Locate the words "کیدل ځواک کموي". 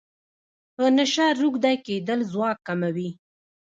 1.85-3.09